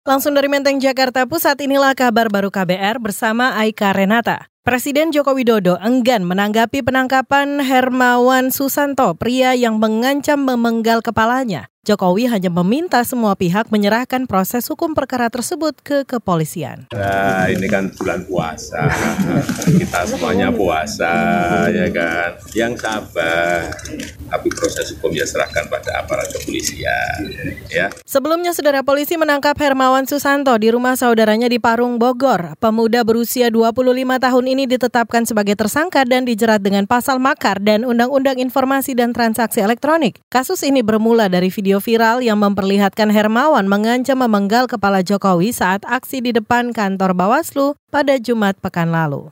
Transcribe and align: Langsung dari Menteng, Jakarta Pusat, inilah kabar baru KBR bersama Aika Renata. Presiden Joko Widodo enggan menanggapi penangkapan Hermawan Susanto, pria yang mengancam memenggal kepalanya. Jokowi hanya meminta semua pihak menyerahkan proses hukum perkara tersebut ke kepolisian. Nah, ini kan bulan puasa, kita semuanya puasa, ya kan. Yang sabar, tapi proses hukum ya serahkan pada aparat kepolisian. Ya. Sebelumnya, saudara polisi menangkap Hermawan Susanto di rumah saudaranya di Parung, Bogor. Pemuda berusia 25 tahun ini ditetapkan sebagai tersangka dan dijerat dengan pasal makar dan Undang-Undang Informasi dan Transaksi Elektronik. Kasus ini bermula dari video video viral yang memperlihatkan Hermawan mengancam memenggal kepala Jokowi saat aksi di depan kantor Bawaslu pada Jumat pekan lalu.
Langsung 0.00 0.32
dari 0.32 0.48
Menteng, 0.48 0.80
Jakarta 0.80 1.28
Pusat, 1.28 1.68
inilah 1.68 1.92
kabar 1.92 2.32
baru 2.32 2.48
KBR 2.48 3.00
bersama 3.00 3.52
Aika 3.60 3.92
Renata. 3.92 4.48
Presiden 4.60 5.08
Joko 5.08 5.32
Widodo 5.32 5.80
enggan 5.80 6.28
menanggapi 6.28 6.84
penangkapan 6.84 7.64
Hermawan 7.64 8.52
Susanto, 8.52 9.16
pria 9.16 9.56
yang 9.56 9.80
mengancam 9.80 10.44
memenggal 10.44 11.00
kepalanya. 11.00 11.69
Jokowi 11.80 12.28
hanya 12.28 12.52
meminta 12.52 13.00
semua 13.08 13.32
pihak 13.32 13.72
menyerahkan 13.72 14.28
proses 14.28 14.68
hukum 14.68 14.92
perkara 14.92 15.32
tersebut 15.32 15.72
ke 15.80 16.04
kepolisian. 16.04 16.84
Nah, 16.92 17.48
ini 17.48 17.64
kan 17.72 17.88
bulan 17.96 18.20
puasa, 18.28 18.92
kita 19.80 20.04
semuanya 20.04 20.52
puasa, 20.52 21.08
ya 21.72 21.88
kan. 21.88 22.36
Yang 22.52 22.84
sabar, 22.84 23.72
tapi 24.28 24.52
proses 24.52 24.92
hukum 24.92 25.08
ya 25.16 25.24
serahkan 25.24 25.72
pada 25.72 26.04
aparat 26.04 26.28
kepolisian. 26.28 27.16
Ya. 27.72 27.88
Sebelumnya, 28.04 28.52
saudara 28.52 28.84
polisi 28.84 29.16
menangkap 29.16 29.56
Hermawan 29.56 30.04
Susanto 30.04 30.52
di 30.60 30.68
rumah 30.68 31.00
saudaranya 31.00 31.48
di 31.48 31.56
Parung, 31.56 31.96
Bogor. 31.96 32.60
Pemuda 32.60 33.08
berusia 33.08 33.48
25 33.48 34.20
tahun 34.20 34.44
ini 34.52 34.68
ditetapkan 34.68 35.24
sebagai 35.24 35.56
tersangka 35.56 36.04
dan 36.04 36.28
dijerat 36.28 36.60
dengan 36.60 36.84
pasal 36.84 37.16
makar 37.16 37.56
dan 37.56 37.88
Undang-Undang 37.88 38.36
Informasi 38.36 38.92
dan 38.92 39.16
Transaksi 39.16 39.64
Elektronik. 39.64 40.20
Kasus 40.28 40.60
ini 40.60 40.84
bermula 40.84 41.32
dari 41.32 41.48
video 41.48 41.69
video 41.70 41.86
viral 41.86 42.18
yang 42.18 42.42
memperlihatkan 42.42 43.14
Hermawan 43.14 43.70
mengancam 43.70 44.18
memenggal 44.26 44.66
kepala 44.66 45.06
Jokowi 45.06 45.54
saat 45.54 45.86
aksi 45.86 46.18
di 46.18 46.34
depan 46.34 46.74
kantor 46.74 47.14
Bawaslu 47.14 47.78
pada 47.94 48.18
Jumat 48.18 48.58
pekan 48.58 48.90
lalu. 48.90 49.30